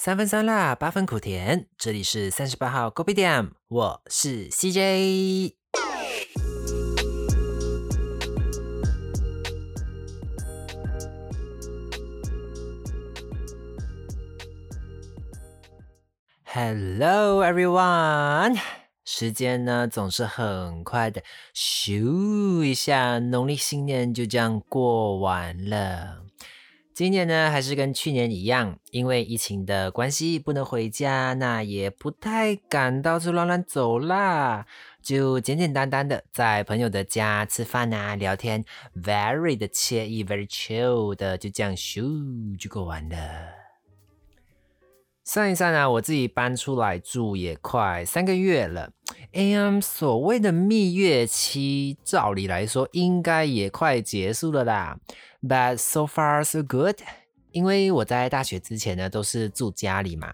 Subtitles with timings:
[0.00, 1.66] 三分酸辣，八分苦甜。
[1.76, 5.54] 这里是三十八号 Gobi 店，我是 CJ。
[16.44, 18.56] Hello everyone，
[19.04, 26.27] 时间呢总是很快的，咻一下，农历新年就这样过完了。
[26.98, 34.66] 今年呢，还是跟去年一样，因为疫情的关系不能回家，那也不太敢到处乱乱走啦，
[35.00, 38.64] 就简简单单的在朋友的家吃饭啊、聊天
[39.00, 43.57] ，very 的惬意，very chill 的，就这样咻就过完了。
[45.28, 48.90] 算一算啊，我自己搬出来住也快三个月了。
[49.34, 54.98] 哎呀，所谓的蜜月期，照理来说应该也快结束了啦。
[55.42, 57.00] But so far so good，
[57.52, 60.32] 因为我在大学之前呢都是住家里嘛。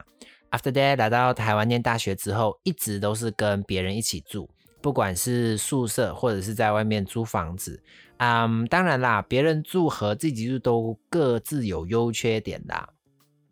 [0.53, 4.49] After that 来到台湾念大学之后，一直都是跟别人一起住，
[4.81, 7.83] 不管是宿舍或者是在外面租房子。
[8.19, 12.91] 嗯，当然啦，别人住和自己住都各自有优缺点啦。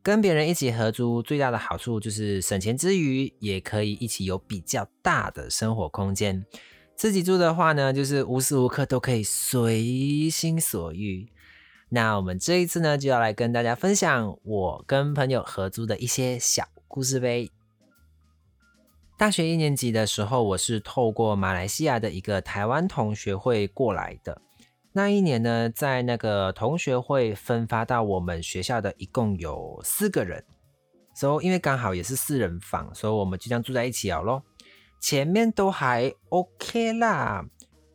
[0.03, 6.45] 跟别人一起合租，最大的好处就是省钱之余，也可以一起有比较大的生活空间。
[6.97, 11.29] 自己住的话呢，就是无时无刻都可以随心所欲。
[11.91, 17.49] 那我们这一次呢，就要来跟大家分享我跟朋友合租的一些小故事呗。
[19.17, 24.41] 大学一年级的时候，我是透过马来西亚的一个台湾同学会过来的。
[24.95, 30.45] 那一年呢，在那个同学会分发到我们学校的一共有四个人，
[31.15, 34.43] 所以因为刚好也是四人房，所以我们就这样住在一起了咯。
[35.01, 37.43] 前面都还 OK 啦，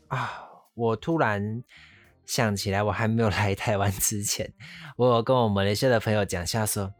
[0.07, 1.63] 啊，我突然
[2.25, 4.51] 想起来，我还没有来台湾之前，
[4.97, 6.91] 我有跟我们马来西亚的朋友讲下说，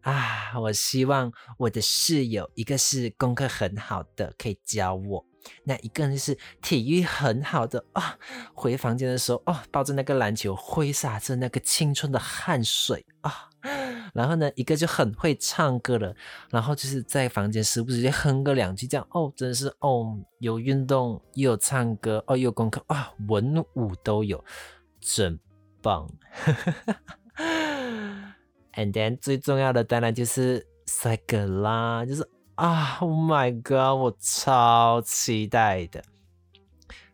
[0.00, 5.26] 啊，我希望我的室友一个是功课很好的，可以教我。
[5.64, 8.18] 那一个人是体育很好的啊，
[8.54, 13.48] 回房间的时候哦，抱着那个篮球挥洒着那个青春的汗水啊，
[14.14, 16.14] 然后呢，一个就很会唱歌的，
[16.50, 24.44] 然后就是在房间时不时就哼个两句，这样哦，真的是哦，有运动又有唱歌哦，又有功课啊，文武都有，
[25.00, 25.38] 真
[25.82, 26.08] 棒。
[28.74, 32.28] And then 最重要的当然就是帅哥啦，就是。
[32.56, 33.98] 啊，Oh my god！
[34.00, 36.04] 我超期待的，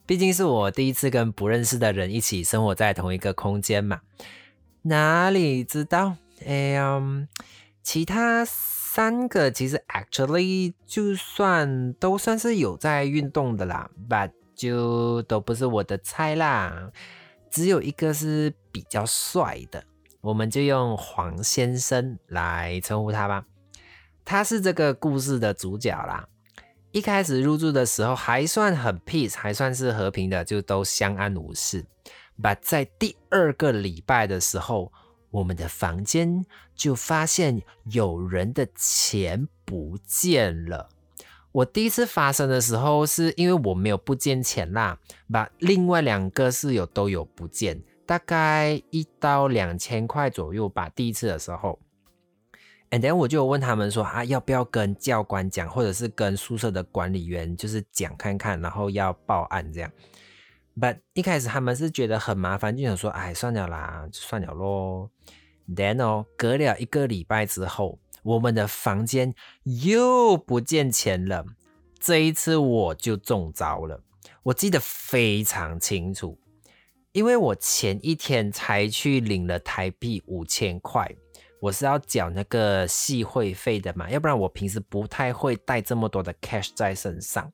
[0.04, 4.02] 毕竟是我第一次跟不认识的人一起生活在同一个空间嘛。
[4.82, 6.16] 哪里知道？
[6.46, 7.00] 哎呀，
[7.82, 16.90] 其他三个其实 actually 就算都算是有在运动的啦，but 就都不是我的菜啦。
[17.50, 19.82] 只有一个是比较帅的，
[20.20, 23.46] 我们就用黄先生来称呼他吧。
[24.30, 26.24] 他是这个故事的主角啦。
[26.92, 31.84] 一开始入住的时候还算很 peace，还算是和平的，就都相安无事。
[32.40, 34.92] But 在第二个礼拜的时候，
[35.32, 36.46] 我们的房间
[36.76, 40.88] 就发现有人的钱不见了。
[41.50, 44.96] 我第一次发生的时候，是因为我没有不见钱啦，
[45.28, 50.88] 把另外两个室友都有不见，大概一到两千块左右吧。
[50.90, 51.80] 第一次的时候。
[52.90, 59.92] And then 我就问他们说啊，要不要跟教官讲，或者是跟宿舍的管理员就是讲看看，然后要报案这样。
[60.76, 65.10] But 一开始他们是觉得很麻烦，就想说，哎，算了啦，算了咯。
[65.68, 71.44] Then 哦，隔了一个礼拜之后，我们的房间又不见钱了。
[72.00, 74.02] 这一次我就中招了，
[74.42, 76.40] 我记得非常清楚，
[77.12, 81.14] 因为我前一天才去领了台币五千块。
[81.60, 87.52] 我是要缴那个系会费的嘛，要不然我平时不太会带这么多的 cash 在身上。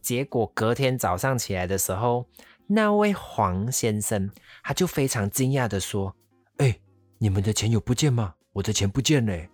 [0.00, 2.26] 结果隔天早上起来的时候，
[2.68, 4.30] 那位黄先生
[4.62, 6.14] 他就非常惊讶的说
[6.58, 6.78] ：“哎，
[7.18, 8.34] 你们的钱有不见吗？
[8.52, 9.50] 我的钱不见嘞。”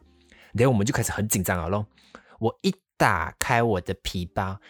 [0.52, 1.86] 然后我们就开始很紧张了咯。
[2.38, 4.60] 我一打开我的皮包，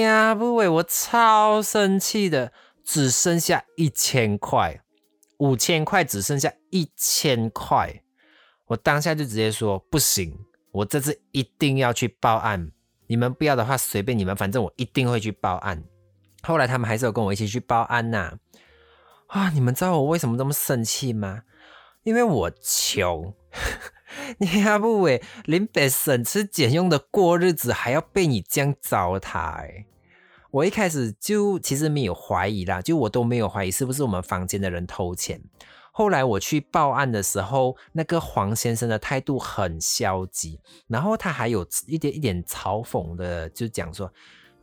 [0.00, 2.52] 呀不喂，我超生气的，
[2.84, 4.80] 只剩下一千块，
[5.38, 8.03] 五千块只剩下一千块。
[8.66, 10.38] 我当下就直接说不行，
[10.70, 12.70] 我这次一定要去报案。
[13.06, 15.84] 你们不要的话，随便你们，反正我一定会去报案。
[16.42, 18.38] 后来他们还是有跟我一起去报案呐。
[19.26, 21.42] 啊，你们知道我为什么这么生气吗？
[22.04, 23.34] 因为我穷，
[24.38, 29.84] 你还不为林北省吃俭用的过日子，还要被你这样糟蹋。
[30.50, 35.42] 我一开始就其实没有怀疑啦，就我都没有怀疑是不是我们房间的人偷钱。
[35.96, 40.58] 后来我去报案的时候，那个黄先生的态度很消极，
[40.88, 44.12] 然后他还有一点一点嘲讽的，就讲说：“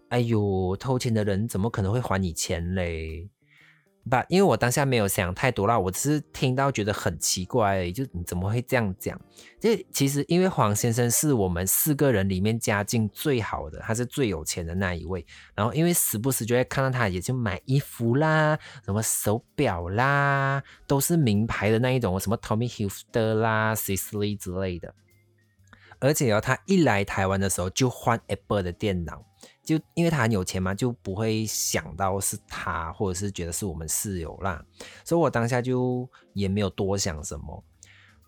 [0.09, 3.29] 哎呦，偷钱的人怎么可能会还你钱嘞？”
[4.09, 9.19] 不，因为我当下没有想太多啦，我只是听到觉得很奇怪，就你怎么会这样讲？
[9.59, 15.23] 就其实因为黄先生是我们四个人里面家境最好的，他是最有钱的那一位。
[15.53, 24.93] 然后因为时不时就会看到他，也就买衣服啦，什么手表啦，都是名牌的那一种，什么 Tommy Hilfiger 啦、Sisley 之类的。
[26.01, 29.23] 而且哦，他一来台湾的时候就换 Apple 的电脑。
[29.63, 34.63] 就因为他很有钱嘛，就不会想到是他，或者是觉得是我们室友啦，
[35.05, 37.63] 所以我当下就也没有多想什么。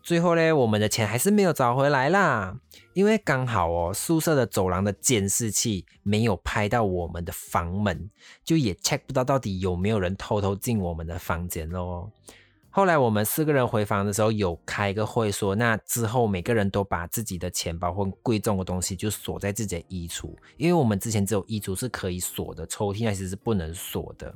[0.02, 2.56] 最后呢，我们的钱还是没有找回来啦，
[2.94, 8.08] 因为刚好哦，宿舍的走廊的监视器没有拍到我们的房门，
[8.44, 12.10] 就也 check 不到到底有没有人偷偷进我们的房间咯。
[12.76, 24.34] 后来我们四个人回房的时候，有开个会，说那之后每个人都把自己的钱包或贵重的东西就锁在自己的衣橱，因为我们之前只有衣橱是可以锁的，抽屉那些是不能锁的。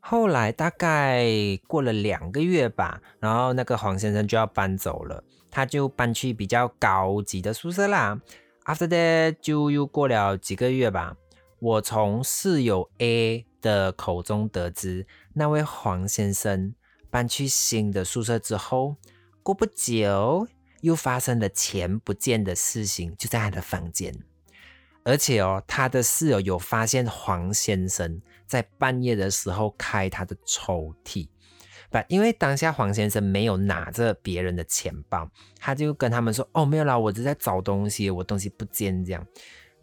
[0.00, 1.24] 后来大概
[1.68, 8.20] 过了两个月吧，然后那个黄先生就要搬走了，他就搬去比较高级的宿舍啦。
[8.64, 11.14] After that，就又过了几个月吧，
[11.60, 16.74] 我从室友 A 的口中得知，那位黄先生。
[17.10, 18.96] 搬去新的宿舍之后，
[19.42, 20.46] 过不久
[20.80, 24.14] 又发生了钱不见的事情，就在他的房间。
[25.02, 31.26] 而且哦，他的室友有发现黄先生在半夜的时候开他的抽屉，
[31.90, 35.28] 不，因为当下黄先生没有拿着别人的钱包，
[35.58, 39.26] 他就跟他们说：“哦，没有啦，我只在找东西，我东西不见。”这样，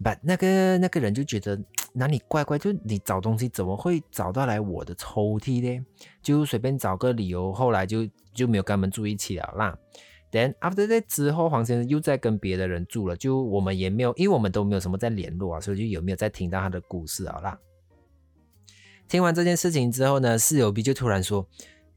[0.04, 1.60] 不，那个那个人就觉得。
[1.98, 2.60] 哪里怪怪？
[2.60, 5.86] 就你找东西怎么会找到来我的抽屉呢？
[6.22, 9.78] 就随便找个理由，后来就就没有跟他们住一起了啦。
[10.32, 17.60] Then after that 之后，黄先生又在跟别的人住了，就我们也没有，因为我们都没有什么在联络啊，所以就有没有再听到他的故事啊啦。
[19.08, 21.48] 听完这件事情之后呢，室友 B 就突然说：“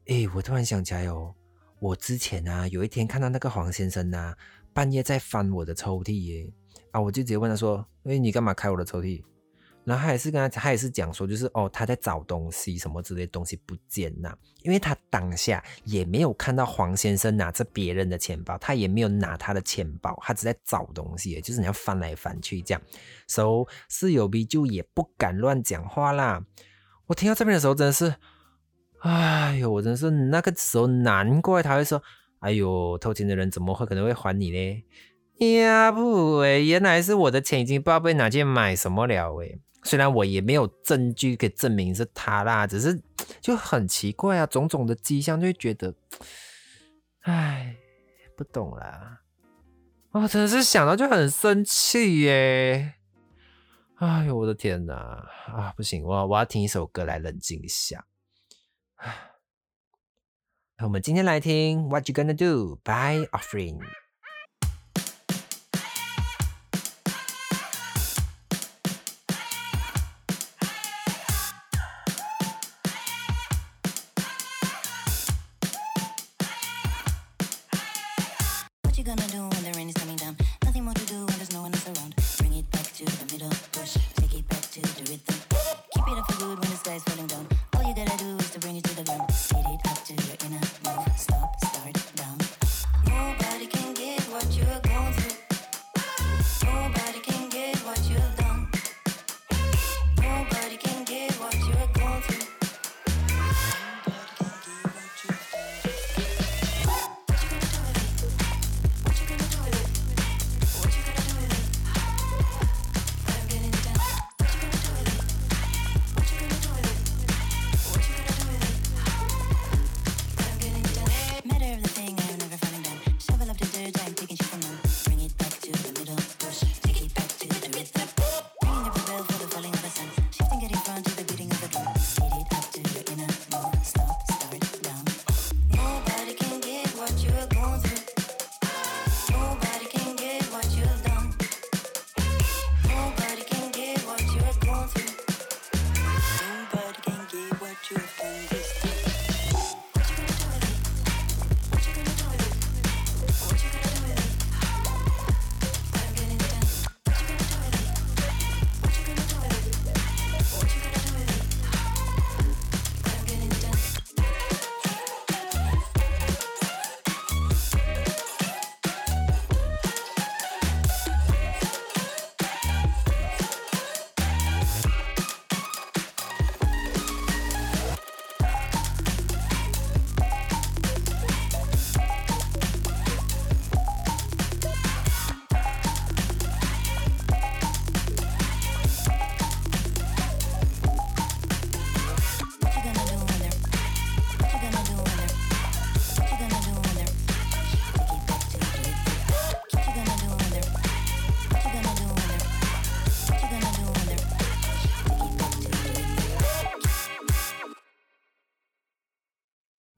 [0.07, 1.35] 哎，我突然想起来哦，
[1.79, 4.33] 我之前啊有一天看到那个黄先生呐，
[4.73, 6.51] 半夜在翻我的抽屉耶。
[6.91, 9.21] 啊，我就直接问他说：，哎，你干嘛开我的抽屉？”
[9.83, 14.31] 然后他也是跟他，他也是讲说，就是哦，他在找东西，什么之类东西不见呐，
[14.61, 22.81] 因为他当下也没有看到黄先生拿着别人的钱包，他也没有拿他的钱包，他只在找东西，就是你要翻来翻去这样。
[23.27, 26.45] 所以室友 B 就也不敢乱讲话啦。
[27.07, 28.13] 我听到这边的时候，真的是，
[28.99, 32.01] 哎呦，我真是那个时候难怪他会说，
[32.39, 34.83] 哎呦，偷钱的人怎么会可能会还你呢？
[35.63, 39.59] 呀不诶，原来是我的钱已经不知道被拿去买什么了诶。
[39.83, 43.01] 虽然我也没有证据可以证明是他啦，只是
[43.41, 45.93] 就很奇怪啊，种种的迹象就会觉得，
[47.21, 47.75] 唉，
[48.35, 49.21] 不懂啦，
[50.11, 52.95] 我真的是想到就很生气耶！
[53.95, 54.93] 哎呦，我的天哪！
[55.47, 58.05] 啊，不行，我我要听一首歌来冷静一下。
[60.77, 63.79] 那我们今天来听《What You Gonna Do》by Offering。
[86.91, 87.50] days rolling down.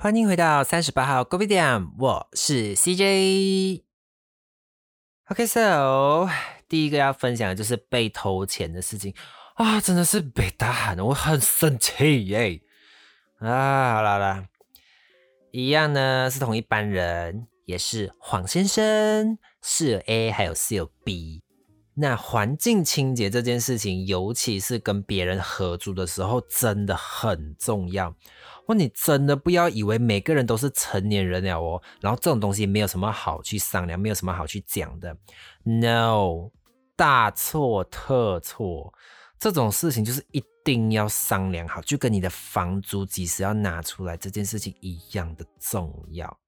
[0.03, 3.83] 欢迎回到三十八号 g o v i d a m 我是 CJ。
[5.29, 6.27] OK，so
[6.67, 9.15] 第一个要分享的就是被偷钱的事情
[9.55, 12.61] 啊，真的是被打喊，我很生气耶！
[13.39, 14.45] 啊，好啦啦，
[15.53, 21.42] 一样呢，是同一班人，也是黄先生、室友 A 还有室友 B。
[21.95, 28.15] 那环境清洁这件事情，尤其是跟别人合租的时候，真的很重要。
[28.65, 35.15] 哦，你真的不要以为每个人都是成年人了哦，然后这种东西没有什么好去商量，没有什么好去讲的。
[35.63, 36.49] No，
[36.95, 38.93] 大错特错，
[39.37, 46.39] 这种事情就是一定要商量好，就跟你的房租几时要拿出来这件事情一样的重要。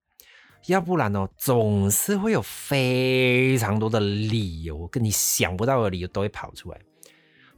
[0.67, 6.79] 要不然哦，总是会有非常多的理由，跟你想不到的理由都会跑出来。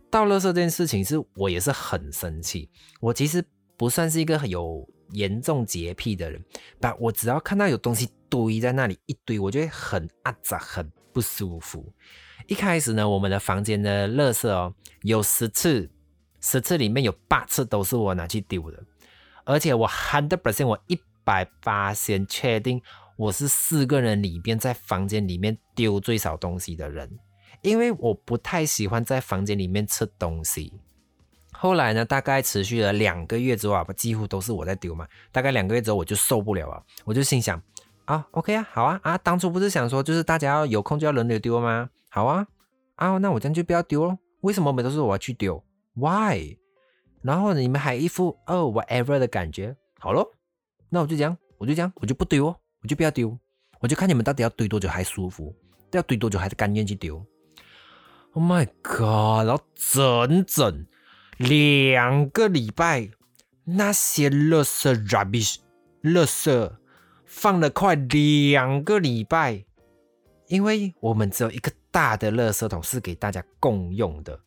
[0.10, 2.70] 到了这件事情，是我也是很生气。
[3.00, 3.44] 我其实
[3.78, 6.44] 不算是一个很有严重洁癖的人，
[6.80, 11.94] 但我只要看到有东西堆在那里一堆，我就会很阿杂，很不舒服。
[12.48, 14.74] 一开始呢，我们的房间的垃圾哦，
[15.04, 15.90] 有十次，
[16.42, 18.84] 十次里面有八次都是我拿去丢的，
[19.46, 21.00] 而且我 hundred percent 我一。
[21.28, 22.82] 百八先确定
[23.18, 27.20] 我是四个人里边在房间里面丢最少东西的人，
[27.62, 30.72] 因为我不太喜欢在房间里面吃东西。
[31.52, 35.06] 后来呢，大概持续了两个月之后啊，几乎都是我在丢嘛。
[35.34, 37.62] 大概两个月之后我就受不了了，我就心想
[38.06, 41.90] 啊，OK 啊，好啊啊，当初不是想说就是大家要有空就要轮流丢吗？
[42.08, 42.48] 好啊
[42.96, 44.18] 啊，那我这样就不要丢了。
[44.40, 45.62] 为什么每都是我要去丢
[45.96, 46.58] ？Why？
[47.22, 50.32] 然后你们还一副哦 whatever 的感觉，好咯。
[50.90, 53.38] 那我就这样，我就这样，我就不丢哦，我就不要丢，
[53.80, 55.56] 我就看你们到底要堆多久还舒服，
[55.92, 57.26] 要堆多久还是甘愿去丢。
[58.34, 59.48] Oh my god！
[59.48, 60.86] 然后整整
[61.38, 63.10] 两个礼拜，
[63.64, 65.58] 那些垃圾 rubbish，
[66.04, 66.72] 垃圾
[67.26, 69.66] 放了快两个礼拜，
[70.48, 74.40] 因为我们只有一个大的垃圾桶是给大家共用的。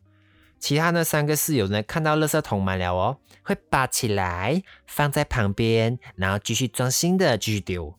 [0.60, 1.82] 其他那三个室友呢？
[1.82, 7.96] 看到垃圾桶满了哦，会拔起来放在旁边，然后继续装新的继续丢。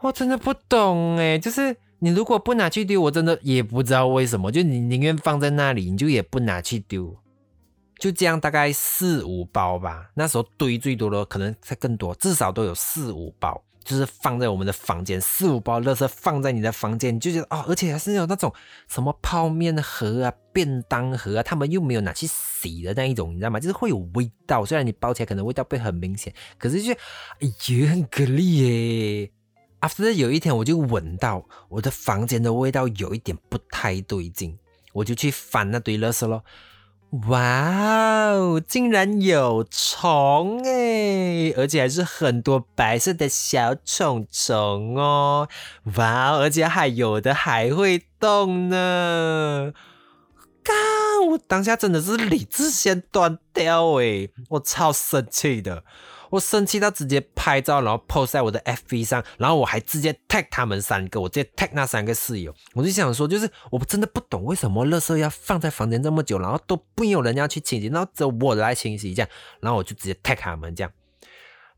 [0.00, 7.16] 我真的不懂哎，就是你如果不拿去丢，我真的也不知道为什么，就你宁愿放在那里，你就也不拿去丢。
[7.98, 10.10] 就这样，大概四五包吧。
[10.14, 13.62] 那时候堆最多的可能才更多，至少都有四五包。
[13.84, 18.52] 就是放在我们的房间，四五包垃圾放在你的房间，你就觉得哦，而且还是有那种
[18.88, 23.60] 什么泡面盒啊、便当盒啊，他们又没有拿去洗的那一种，你知道吗？
[23.60, 29.30] 就是会有味道，虽然你包起来可能味道不会很明显，可是就哎呀很给力耶。
[29.80, 34.58] After 有一天我就闻到我的房间的味道有一点不太对劲，
[34.94, 36.42] 我就去翻那堆垃圾咯。
[37.28, 45.48] 哇哦，竟然有虫哎，而且还是很多白色的小虫虫哦！
[45.96, 49.72] 哇，而且还有的还会动呢！
[50.64, 50.74] 干，
[51.30, 55.84] 我当下真的是理智先断掉哎，我超生气的。
[56.30, 62.54] 我生气到直接拍照，然后 post 在我的 FB 上，然后我还直接 tag 他们三个，我直接 tag 那三个室友。
[62.74, 69.28] 我就想说，就是我真的不懂为什么垃圾要放在房间这么久，然后都不有人要去清洗，然后只有我来清洗这样，
[69.60, 70.90] 然后我就直接 tag 他们这样。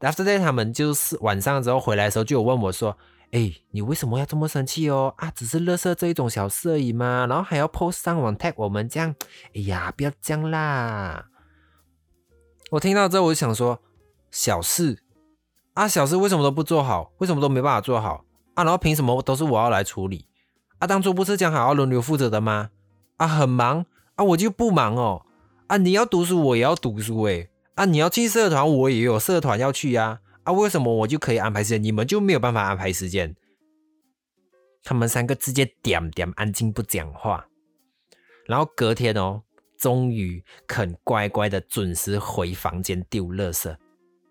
[0.01, 2.97] After that，他们就是晚上之后回来的时候就有问我说
[3.33, 5.13] ：“哎，你为什么要这么生气哦？
[5.19, 9.15] 啊，只是垃圾这一种小事而已嘛，然后还要 post 上网 tag 我们这样，
[9.55, 11.27] 哎呀，不要这样啦。”
[12.73, 13.81] 我听到之后我就想说。
[14.37, 15.03] 小事
[15.73, 17.11] 啊，小事为什么都不做好？
[17.21, 18.65] 为什么都没办法做好啊？
[18.65, 20.29] 然后凭什么都是我要来处理
[20.79, 20.87] 啊？
[20.87, 22.69] 当初不是讲好要轮流负责的吗？
[23.17, 25.25] 啊，很忙啊，我就不忙哦。
[25.69, 27.49] 啊，你要读书，我也要读书诶。
[27.77, 30.21] 啊，你要去社团，我也有社团要去呀。
[30.45, 33.35] 啊，为什么我就可以安排时间，你们就没有办法安排时间？
[34.85, 37.47] 他们三个直接点点安静不讲话，
[38.45, 39.45] 然后隔天哦，
[39.79, 43.75] 终于肯乖乖的准时回房间丢垃圾。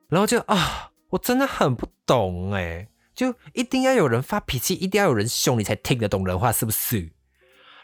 [0.08, 7.12] 然后就啊，我真的很不懂哎，就一定要有人发脾气，一定要有人凶你才听得懂人话，是不是？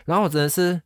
[0.06, 0.82] 然后我真的是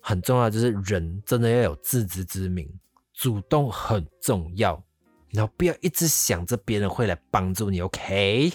[0.00, 2.68] 很重要，就是人真的要有自知之明，
[3.12, 4.82] 主动很重要，
[5.30, 8.52] 然后不要一直想着别人会来帮助你，OK？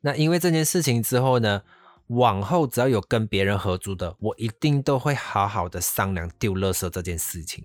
[0.00, 1.62] 那因为这件事情之后呢，
[2.08, 7.64] 往后只要有跟别人合租的，我一定都会好好的商量丢垃圾这件事情。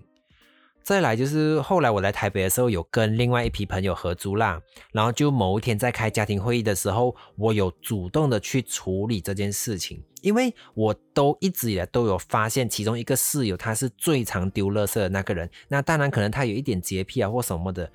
[0.90, 4.60] 再来就是后来我来台北的时候，有跟另外一批朋友合租啦，
[4.92, 17.88] 然后就某一天在开家庭会议的时候，我有主动的去处理这件事情，因为我都一直以来都有发现，其中一个室友他是最常丢垃圾的那个人，那当然可能他有一点洁癖啊或什么的，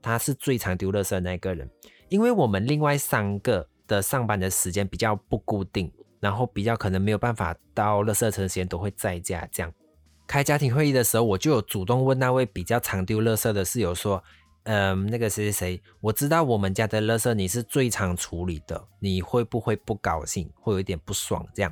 [0.00, 1.68] 他是最常丢垃圾的那个人，
[2.08, 9.46] 因为我们另外三个的上班的时间比较不固定，然后比较可能没有办法到垃圾车时间都会在家。
[9.52, 9.70] 这样。
[10.32, 14.24] 开家庭会议的时候，我就有主动问那位比较常丢垃圾的室友说
[14.64, 21.70] ：“嗯，那个谁谁谁，我知道我们家的垃圾你是最常处理的，你会不会不高兴，会有一点不爽？”这样。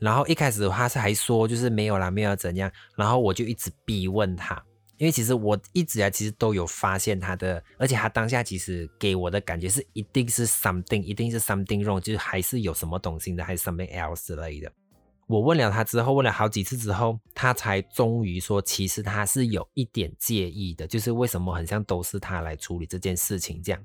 [0.00, 4.54] 然后一开始他是还说就是没有啦，没有怎样，然后我就一直逼问他，
[4.96, 14.72] 因为其实我一直啊其实都有发现他的，而且他当下其实给我的感觉是一定是 something，一定是 something wrong，就是还是有什么东西的，还是 something else 之类的。
[15.28, 23.80] 我问了他之后，问了好几次之后，他才终于说，其实他是有一点介意的，就是为什么很像都是他来处理这件事情这样。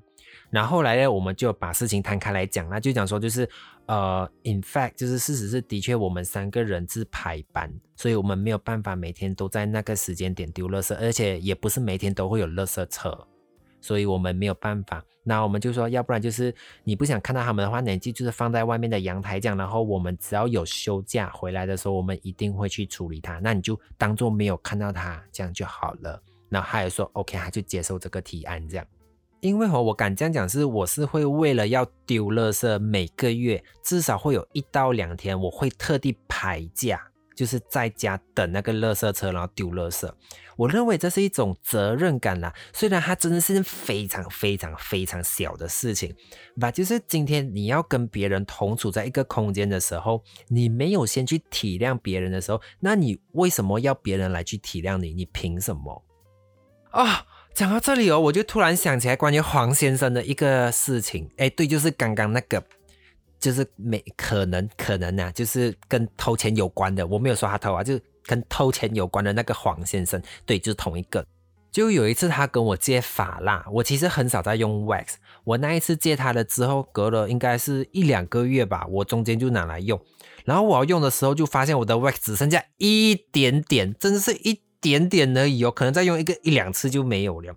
[0.50, 3.48] 然后后来呢，我们就把事情摊开来讲，那就讲说，就是
[3.86, 13.26] 呃，in fact，就是事实是的确我们三个人是排班，所以我们没有办法每天都在那个时间点丢垃圾，而且也不是每天都会有垃圾车，
[13.84, 15.04] 所以我们没有办法。
[15.22, 23.38] 那我们就说，要不然就是你不想看到他们的话，你就就是放在外面的阳台这样，然后我们只要有休假回来的时候，我们一定会去处理它。
[23.40, 26.20] 那你就当做没有看到它，这样就好了。
[26.48, 28.86] 然后他也说 OK，他就接受这个提案这样。
[29.40, 37.02] 因为哈，我敢这样讲，是我是会为了要丢垃圾，每个月至少会有一到两天，我会特地排假，
[37.34, 40.10] 就是在家等那个垃圾车，然后丢垃圾。
[40.56, 46.14] 我认为这是一种责任感啦，虽然它真的是非常非常非常小的事情，
[46.60, 55.12] 吧，就是今天你要跟别人同处在一个空间的时候，你没有先去体谅别人的时候，那你为什么要别人来去体谅你？
[55.12, 56.04] 你凭什么？
[56.90, 57.26] 啊？
[57.52, 61.30] 讲到这里哦，我就突然想起来关于黄先生的一个事情。
[61.36, 62.60] 哎，对，就是刚刚那个，
[63.44, 67.06] 就是没可能可能啊，就是跟偷钱有关的。
[67.06, 70.22] 我没有说他偷啊，就跟偷钱有关的那个黄先生。
[70.46, 71.24] 对，就是同一个。
[71.70, 75.16] 就有一次他跟我借法蜡，我其实很少在用 wax。
[75.44, 80.00] 我那一次借他了之后，隔了应该是一两个月吧，我中间就拿来用。
[80.44, 84.62] 然后我要用的时候，就发现我的 wax 只剩下一点点，真的是一。
[84.84, 87.56] 点点而已哦，可能再用一个一两次就没有了。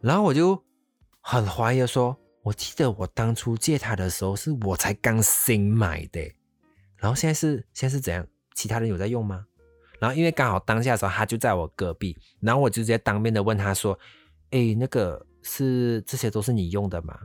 [0.00, 0.62] 然后我就
[1.20, 2.16] 很怀疑说，
[2.46, 6.20] 我记得我当初借他的时候是我才刚新买的，
[6.96, 8.24] 然后现在是现在是怎样？
[8.54, 9.44] 其他人有在用吗？
[9.98, 13.98] 然后因为刚好当下的时候他就在我隔壁，然后我就直接当面的问他说
[14.50, 17.18] ：“哎，那个是这些都是你用的吗？”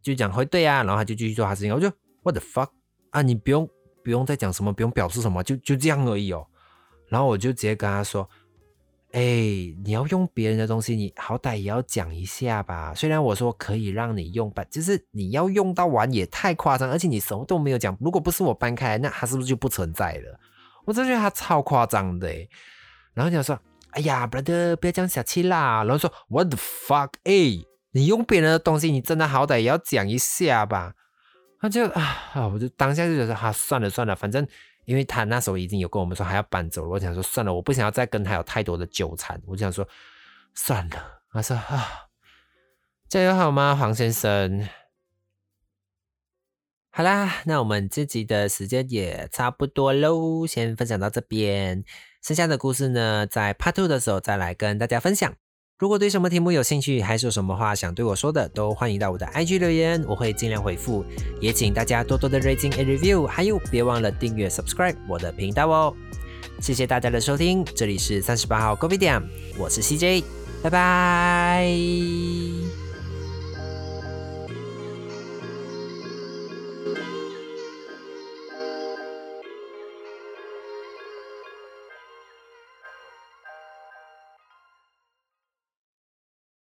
[0.00, 1.74] 就讲会对啊，然后他就继续做他事情。
[1.74, 1.90] 我就
[2.22, 2.70] What the fuck
[3.10, 3.20] 啊？
[3.20, 3.68] 你不用
[4.04, 6.46] 不用再讲什么，不用表示什么，就就这样而已哦。
[7.08, 8.30] 然后我就直接跟他说。
[9.12, 12.92] 哎，你要用别人的东西，你好歹也要讲一下吧。
[12.94, 17.96] 虽然我说可以让你用吧，就是你要用到完也太夸张，而且你什么都没有讲。
[18.00, 20.38] 如果不是我搬开，那他是不是就不存在了？
[20.84, 22.28] 我真觉得他超夸张的。
[23.14, 23.58] 然后就说
[23.92, 27.14] ：“哎呀，brother，不要这样小气啦。”然后说：“What the fuck？
[27.24, 30.92] 哎，你用别人的东西，你真的好歹也要讲一下吧。”
[31.60, 34.46] 他就啊，我就当下就觉得，哈，算了算了，反正。
[34.88, 39.86] 因为他那时候已经有跟我们说还要搬走了，我想说算了，我不想要再跟他有太多的纠缠，我想说
[40.54, 41.20] 算了。
[41.30, 42.08] 他说啊，
[43.06, 44.66] 加油好吗，黄先生？
[46.90, 51.84] 好啦，那我们这集的时间也差不多喽，先分享到这边，
[52.22, 55.34] 剩下的故事呢，在 Part Two 的时候再来跟大家分享。
[55.78, 61.04] 如果对什么题目有兴趣，还是有什么话想对我说的，都欢迎到我的 IG 留言，我会尽量回复。
[61.40, 65.94] 也请大家多多的 rating and review，还有别忘了订阅 subscribe 我的频道哦。
[66.60, 69.22] 谢谢大家的收听，这里是三十八号 Gobidiam，，
[69.56, 70.24] 我是 CJ，
[70.64, 71.68] 拜拜。